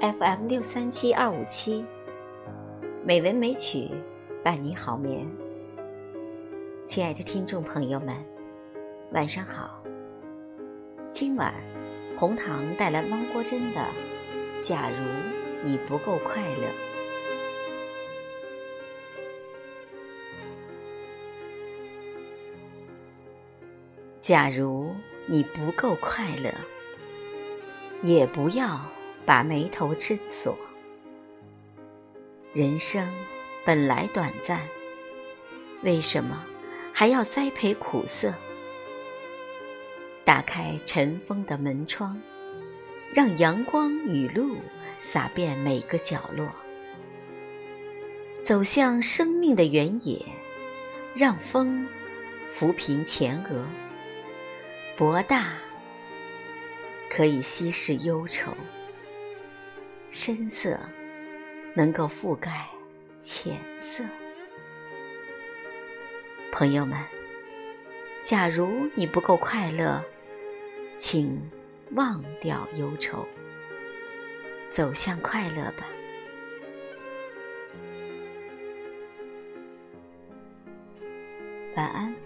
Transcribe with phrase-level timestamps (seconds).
[0.00, 1.82] FM 六三七二五七，
[3.02, 3.90] 美文美曲
[4.44, 5.26] 伴你好眠。
[6.86, 8.14] 亲爱的听众朋友们，
[9.12, 9.82] 晚上好。
[11.12, 11.54] 今晚
[12.14, 13.80] 红糖带来汪国真的
[14.62, 14.96] 《假如
[15.64, 16.66] 你不够快乐》。
[24.20, 24.94] 假如
[25.26, 26.52] 你不够快乐，
[28.02, 28.78] 也不要
[29.26, 30.56] 把眉头深锁。
[32.54, 33.12] 人生
[33.64, 34.62] 本来短暂，
[35.82, 36.46] 为什么
[36.92, 38.32] 还要栽培苦涩？
[40.24, 42.20] 打开尘封的门窗，
[43.12, 44.56] 让阳光雨露
[45.00, 46.48] 洒遍每个角落。
[48.44, 50.24] 走向生命的原野，
[51.14, 51.86] 让风
[52.56, 53.66] 抚平前额。
[54.96, 55.54] 博大
[57.10, 58.56] 可以稀释忧愁，
[60.18, 60.80] 深色
[61.74, 62.66] 能够覆盖
[63.22, 64.02] 浅色。
[66.50, 66.98] 朋友们，
[68.24, 70.02] 假如你不够快乐，
[70.98, 71.38] 请
[71.90, 73.28] 忘掉忧愁，
[74.70, 75.86] 走向快乐吧。
[81.74, 82.25] 晚安。